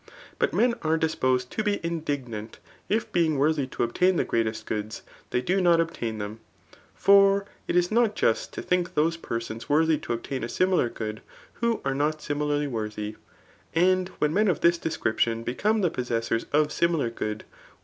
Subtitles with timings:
[0.39, 2.57] But men are disposed to be indignant,
[2.89, 5.01] if being worthy to obtain the greatrtt |;oCii$,.
[5.29, 6.39] tbifty cU> not obtain them;
[6.95, 11.21] for it is not just to think those persons worthy to obtain a similar good,
[11.61, 13.15] who are not similarly worthy;
[13.75, 17.43] [and when men of this description become the possessors of simflar good,
[17.73, 17.79] ^Vo^!